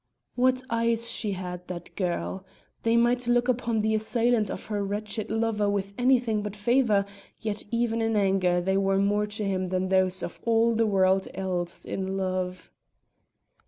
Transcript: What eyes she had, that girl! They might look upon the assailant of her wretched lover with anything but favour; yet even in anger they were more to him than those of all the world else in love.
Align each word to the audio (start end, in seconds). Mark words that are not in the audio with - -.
What 0.33 0.63
eyes 0.67 1.11
she 1.11 1.33
had, 1.33 1.67
that 1.67 1.95
girl! 1.95 2.43
They 2.81 2.97
might 2.97 3.27
look 3.27 3.47
upon 3.47 3.81
the 3.81 3.93
assailant 3.93 4.49
of 4.49 4.65
her 4.65 4.83
wretched 4.83 5.29
lover 5.29 5.69
with 5.69 5.93
anything 5.95 6.41
but 6.41 6.55
favour; 6.55 7.05
yet 7.39 7.61
even 7.69 8.01
in 8.01 8.15
anger 8.15 8.59
they 8.59 8.77
were 8.77 8.97
more 8.97 9.27
to 9.27 9.45
him 9.45 9.67
than 9.67 9.89
those 9.89 10.23
of 10.23 10.39
all 10.43 10.73
the 10.73 10.87
world 10.87 11.27
else 11.35 11.85
in 11.85 12.17
love. 12.17 12.71